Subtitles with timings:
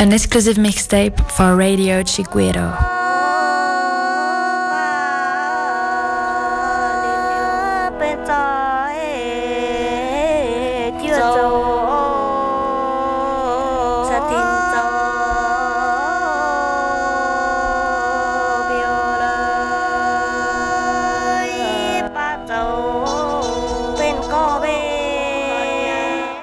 [0.00, 2.74] An exclusive mixtape for Radio Chiguero.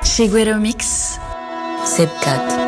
[0.04, 1.20] Chiguero Mix.
[1.86, 2.61] 74.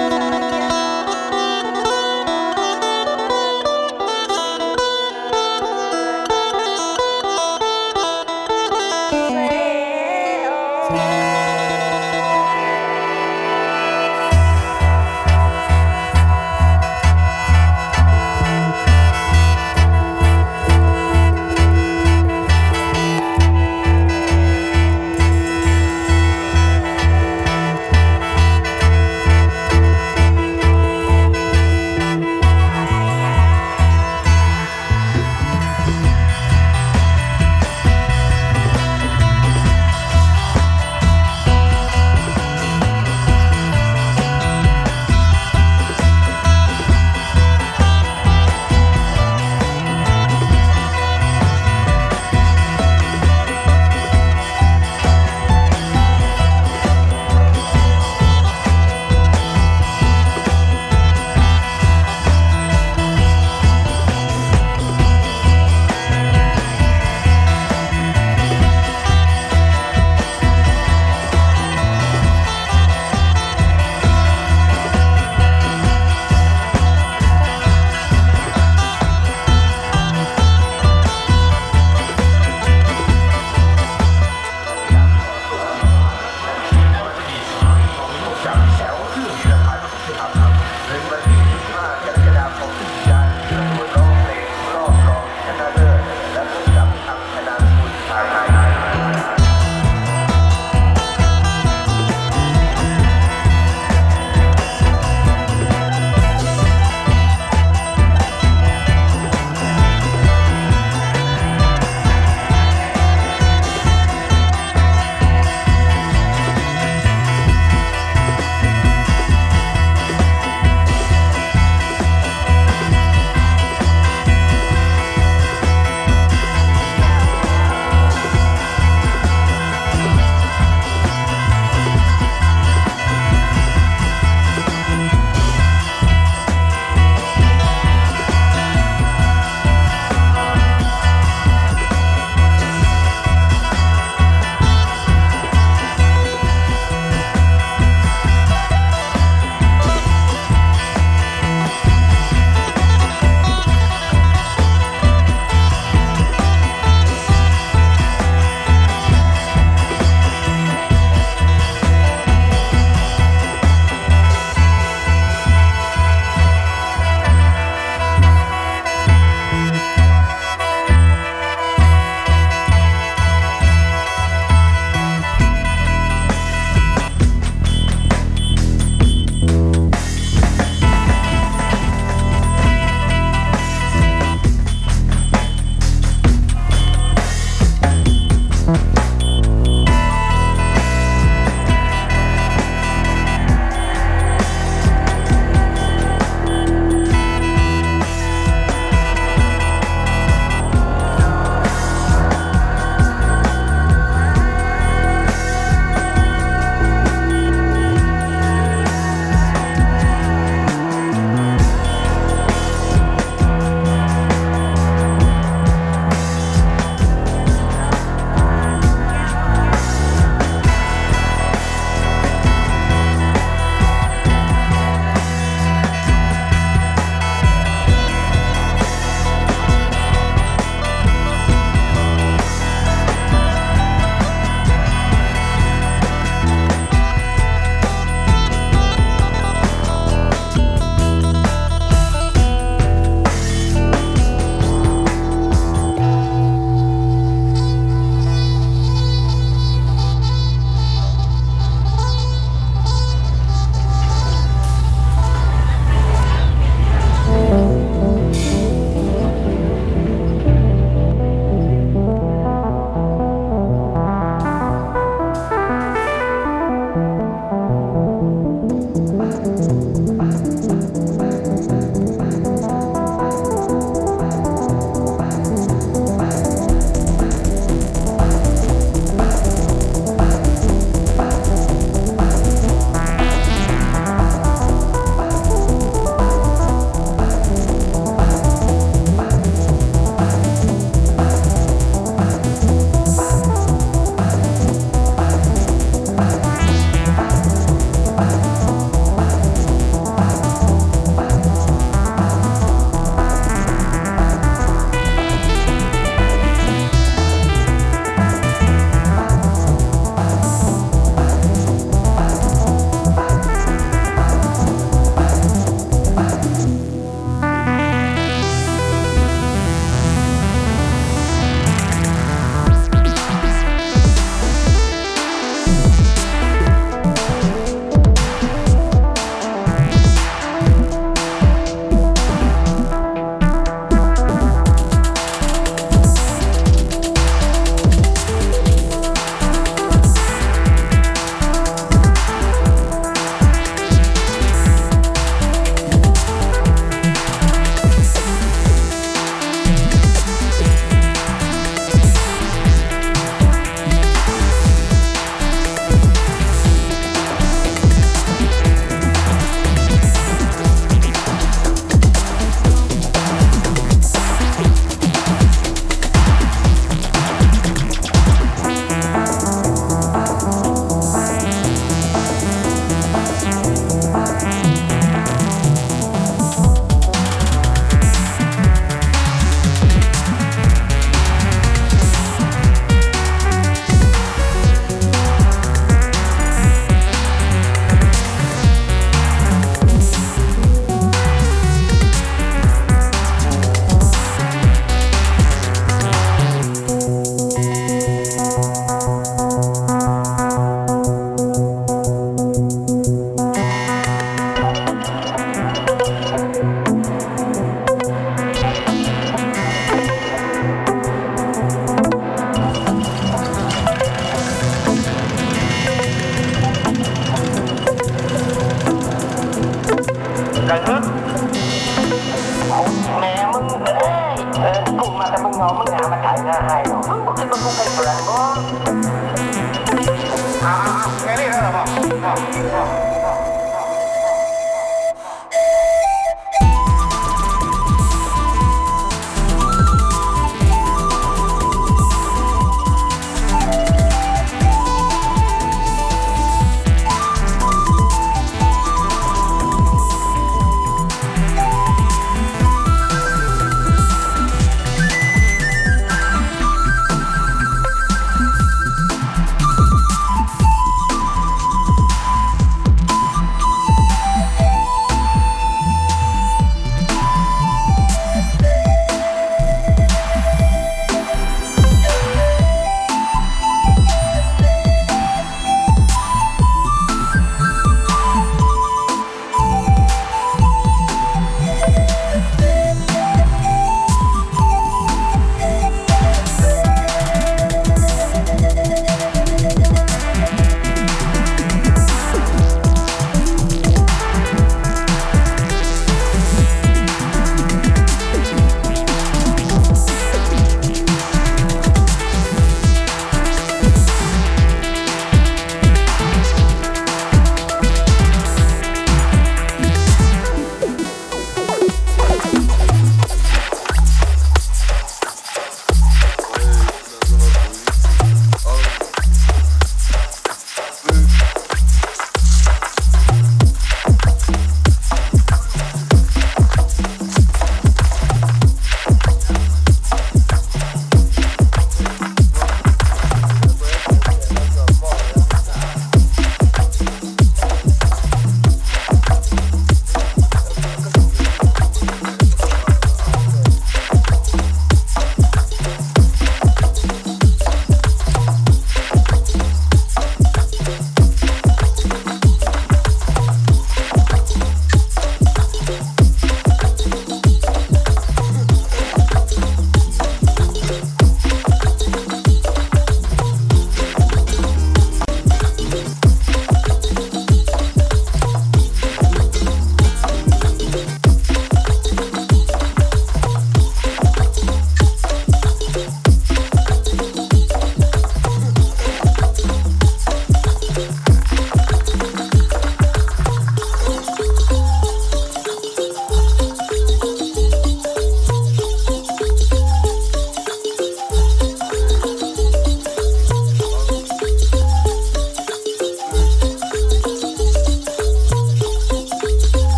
[431.63, 433.02] 不害怕不怕不怕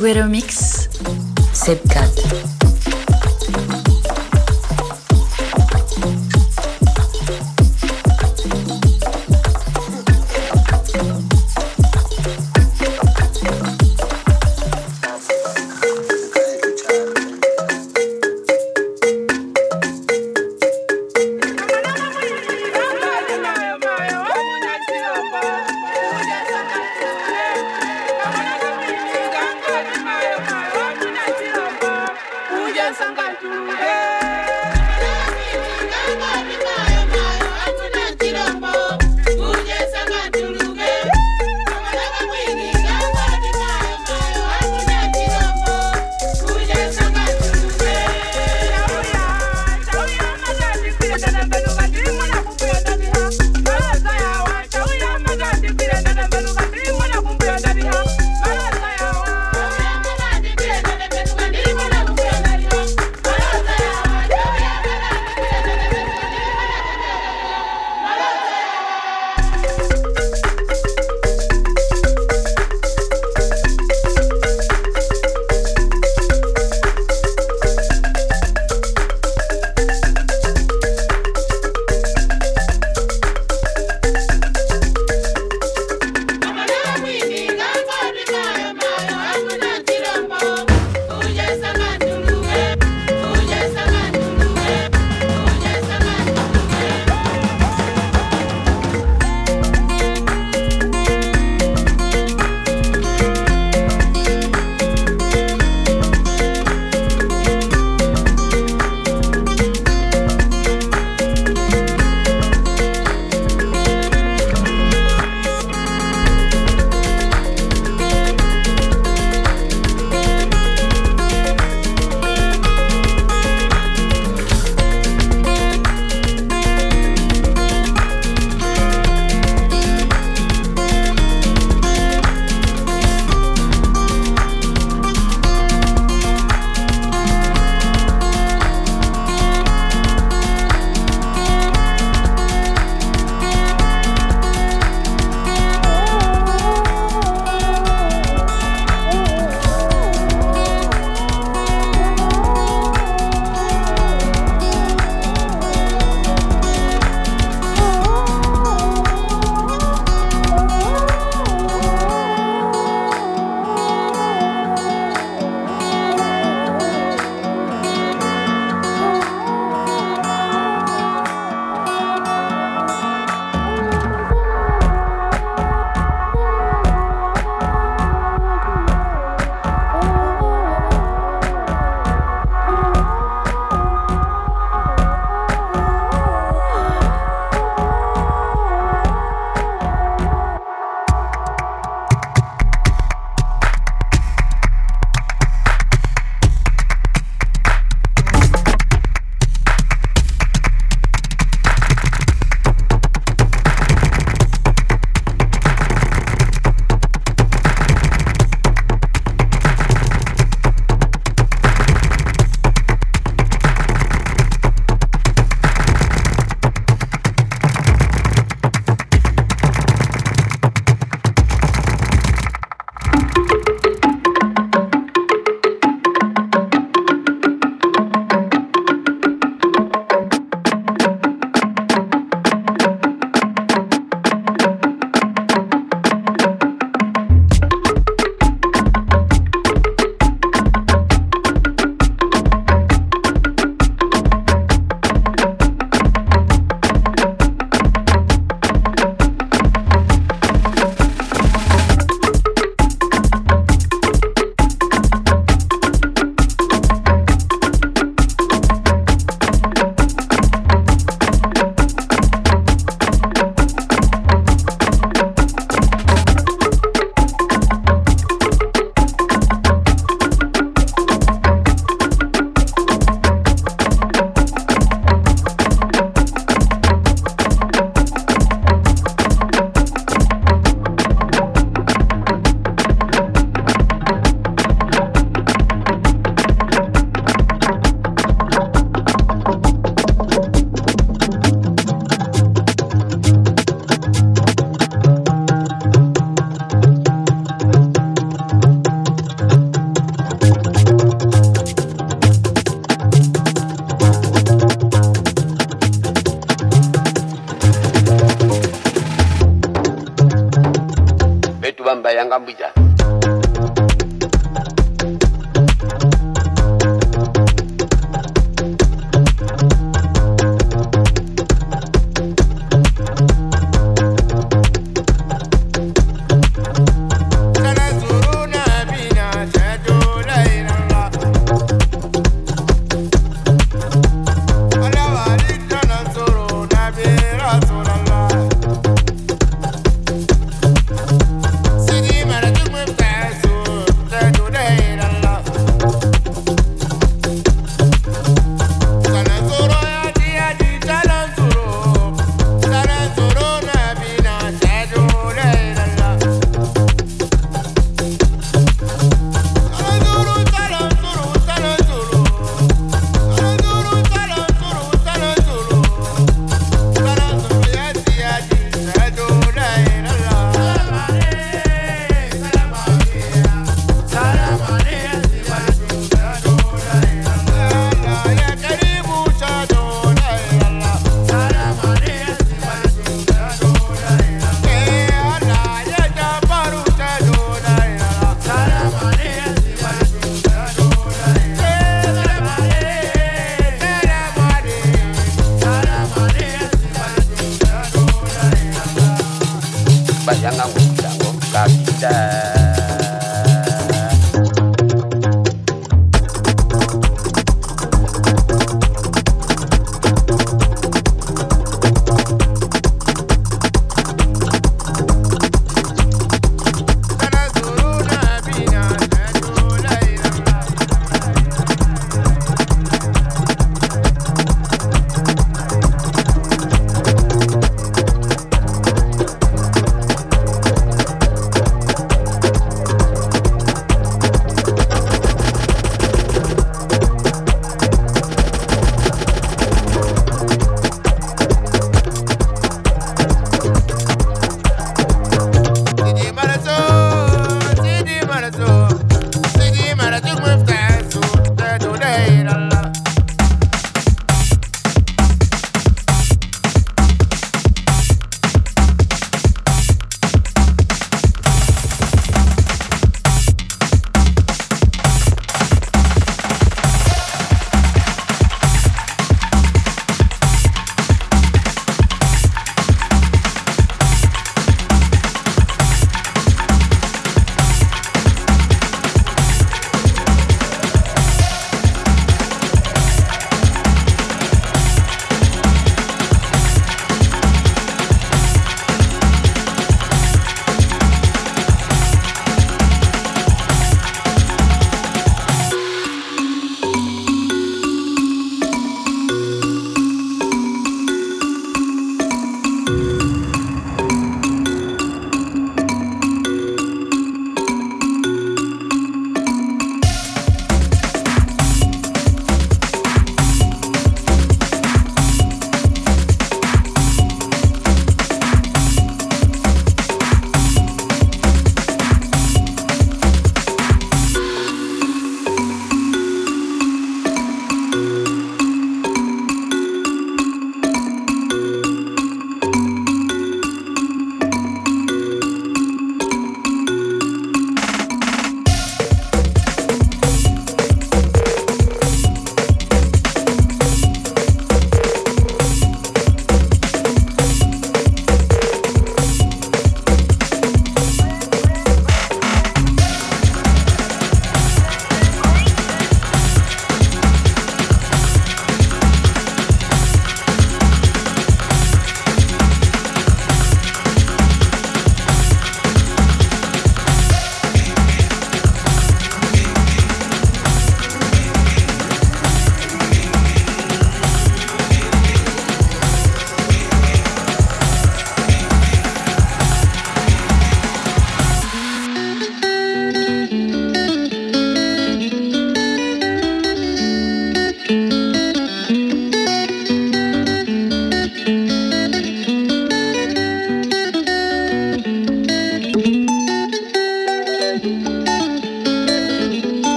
[0.00, 0.59] Chiguero Mix.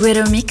[0.00, 0.49] Chiguero Mix.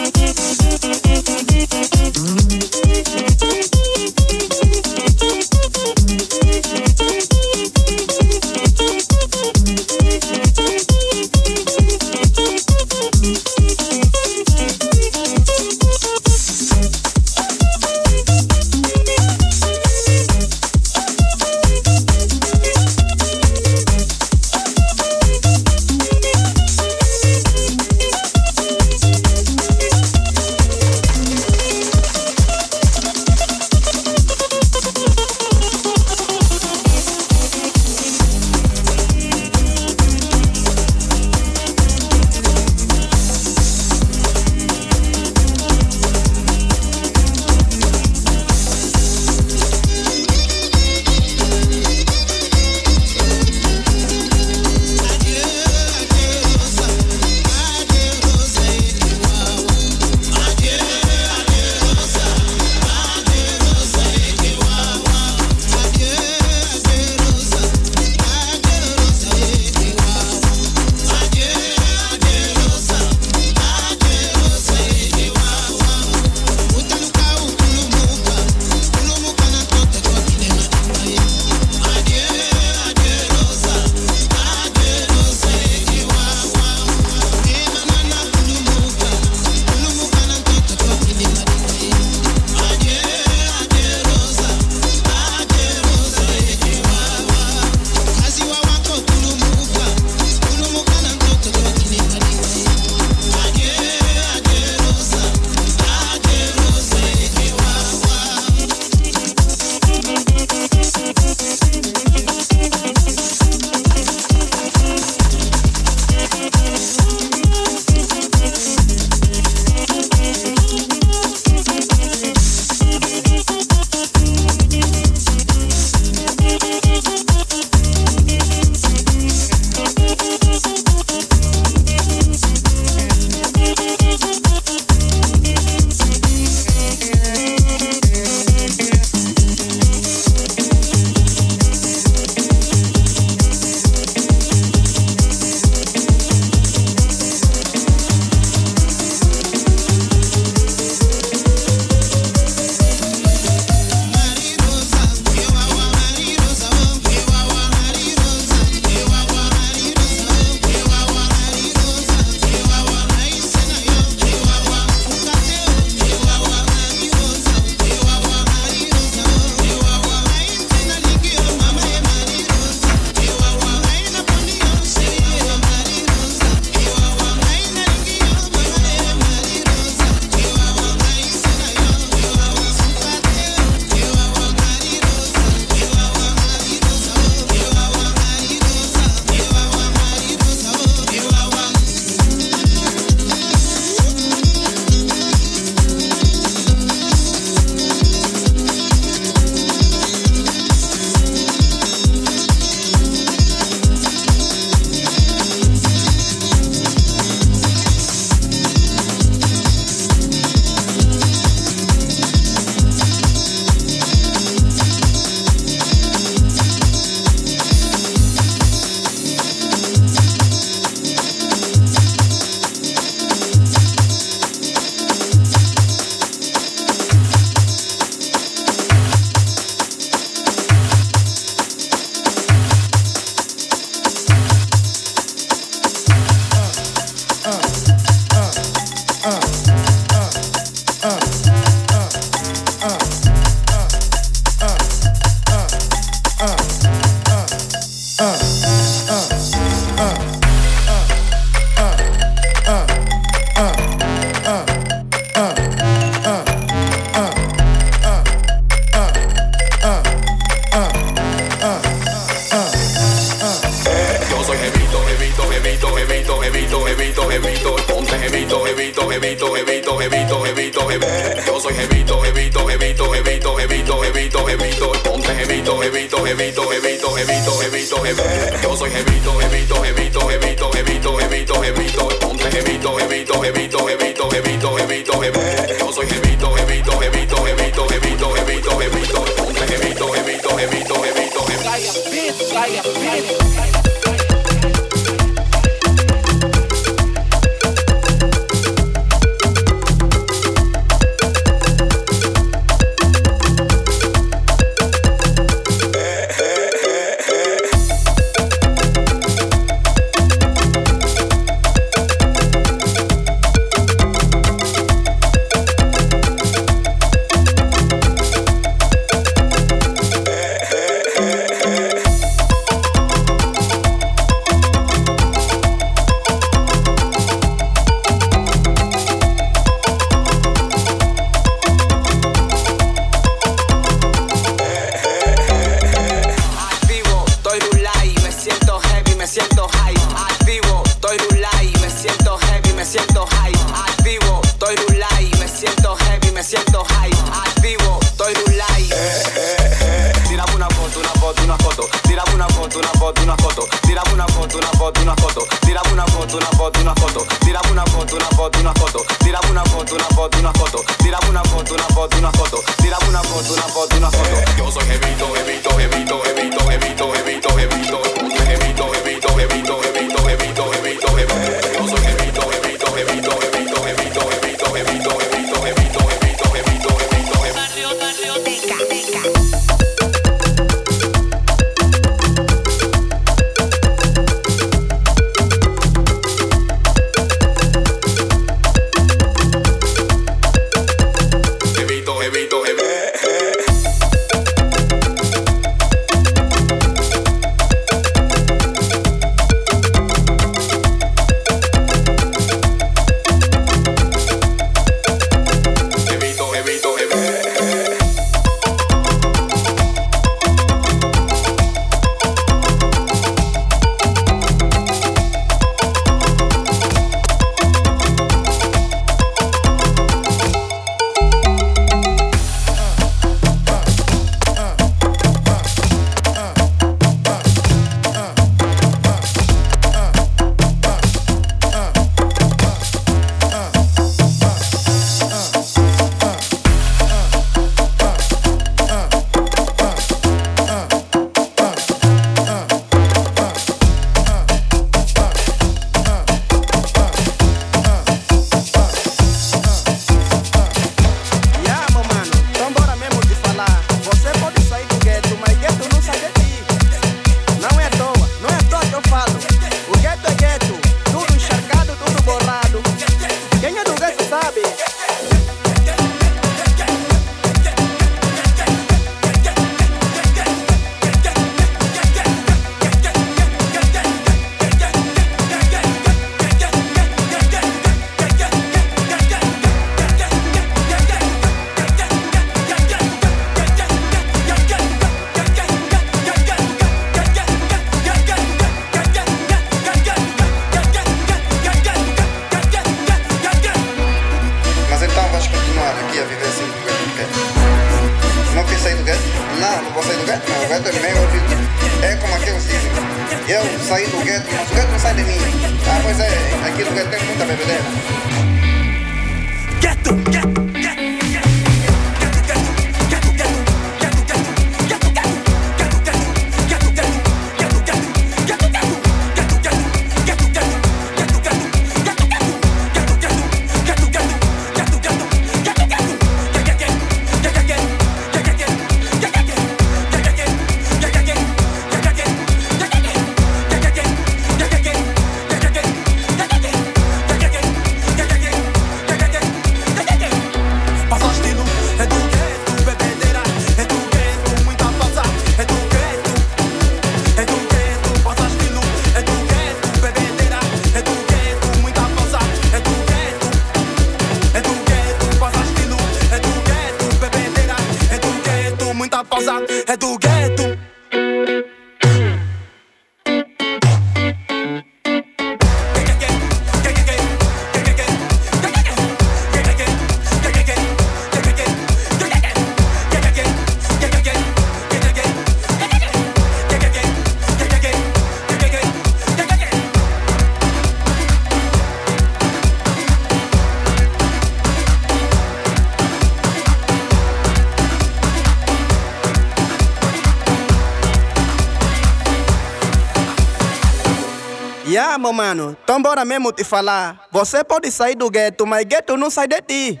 [596.10, 597.28] embora mesmo te falar.
[597.30, 600.00] Você pode sair do gueto, mas gueto não sai de ti.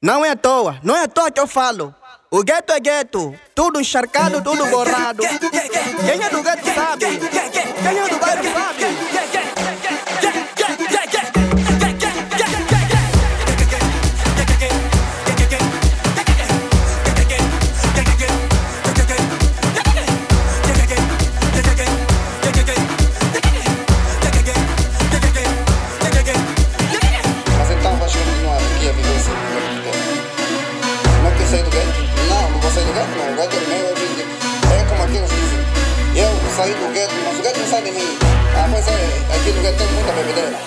[0.00, 1.92] Não é à toa, não é à toa que eu falo.
[2.30, 5.22] O gueto é gueto, tudo encharcado, tudo borrado.
[5.22, 7.06] Quem é do gueto sabe.
[7.06, 9.05] Quem é do gueto sabe.
[39.76, 40.65] todo el mundo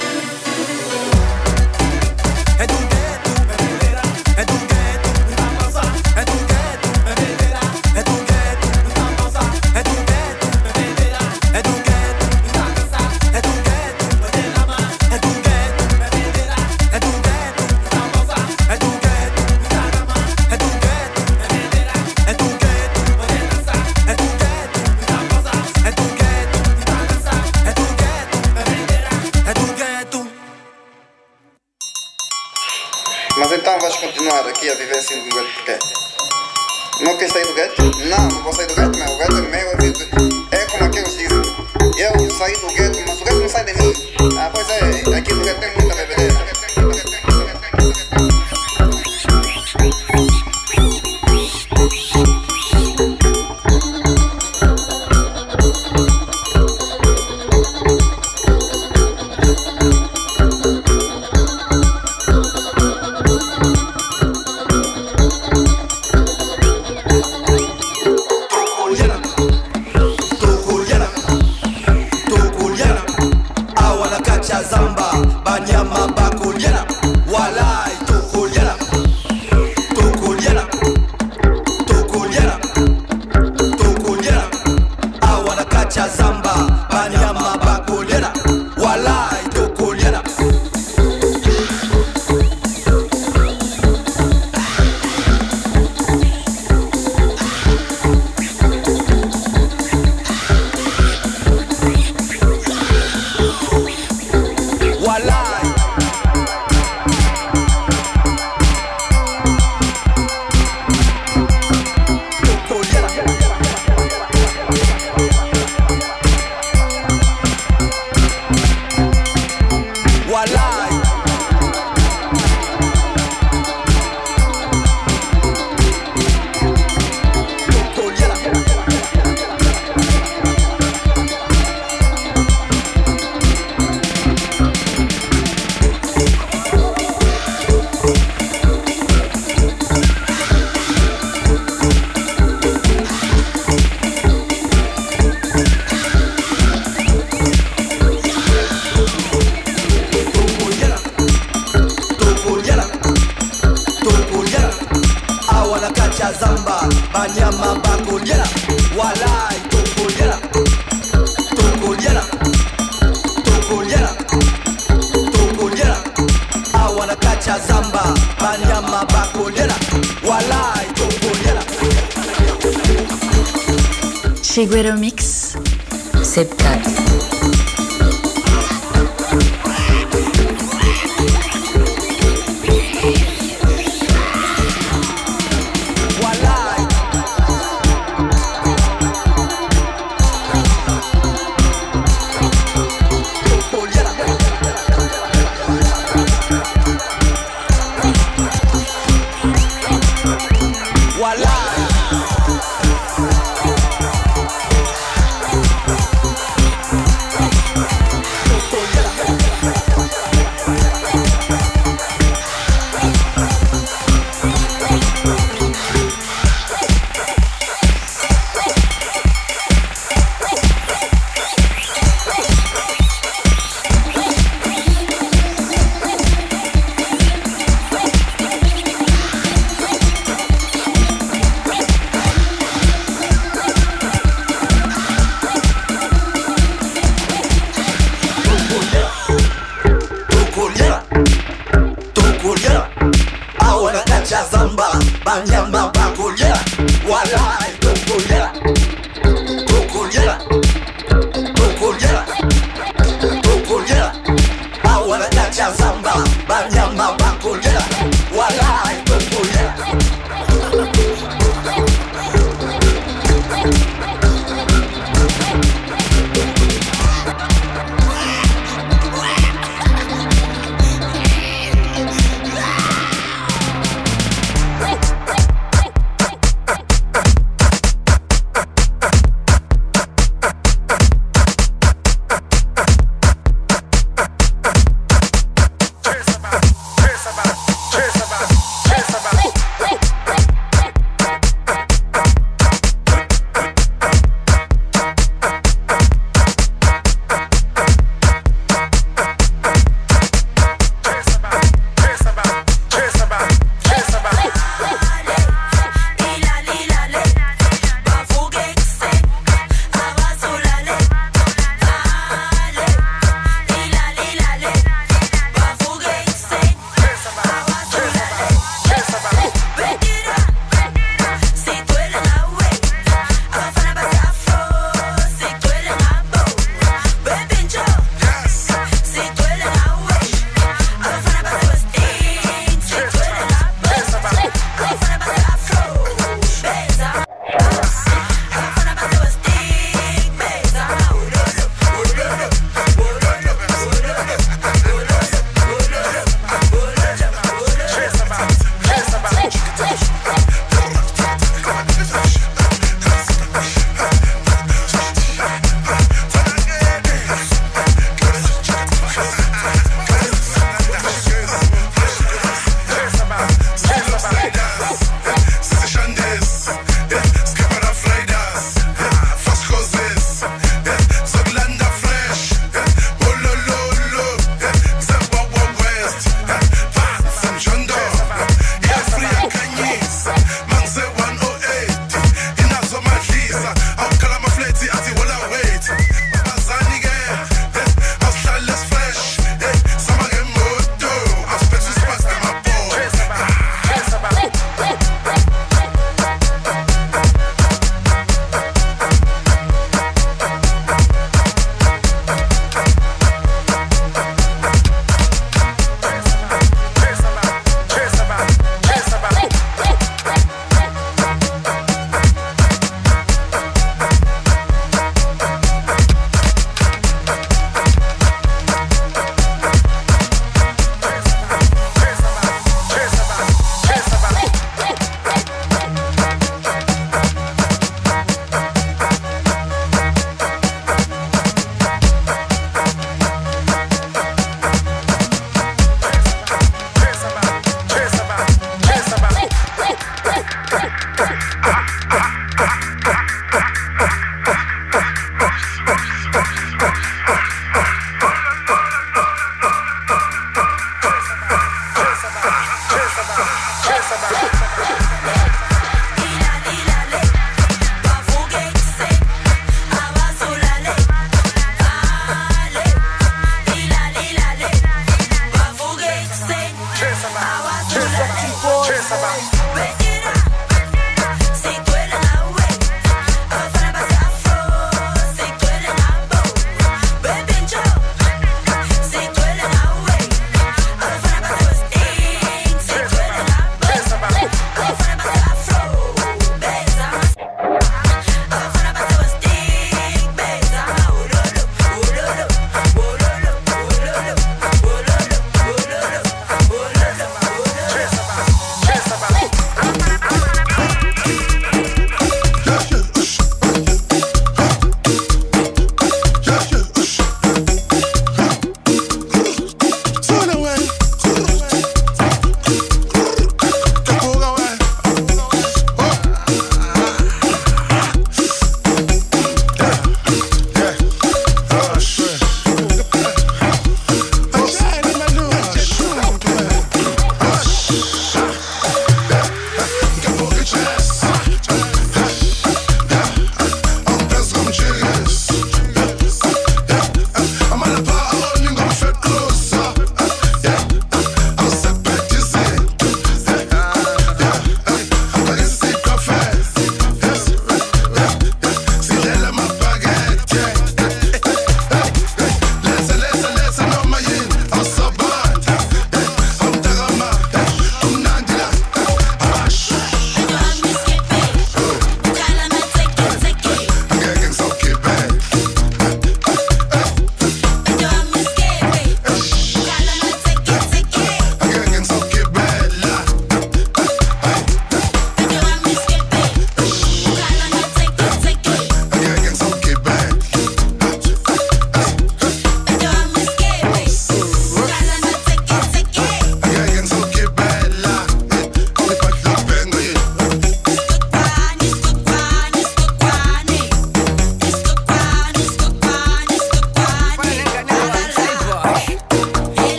[468.99, 470.18] cabeça, vai.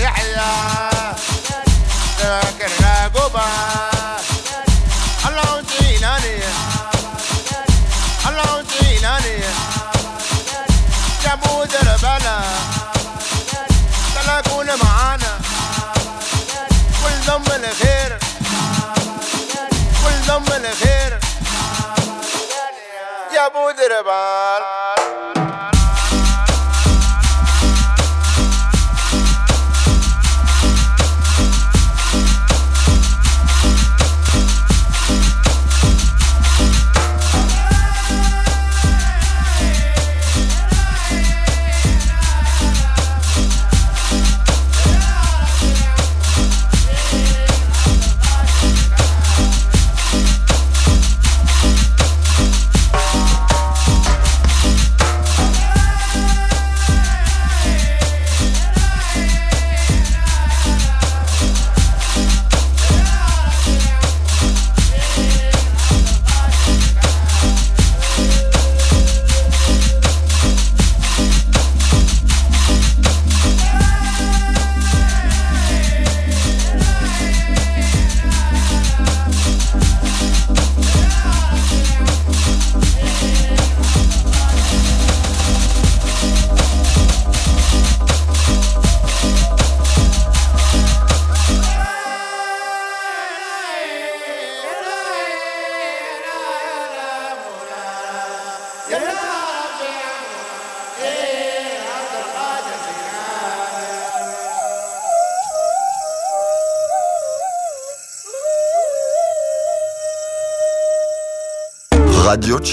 [0.00, 0.90] يحيى
[2.20, 3.44] ذاكرنا قبا
[5.28, 6.38] الله جيناني
[8.28, 9.38] الله جيناني
[11.24, 12.42] جابوا دربنا
[14.14, 15.38] تلاقونا معانا
[17.02, 18.18] كل ذم الخير
[20.04, 21.18] كل ذم الخير
[23.34, 24.62] جابوا دربان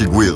[0.05, 0.32] Guild.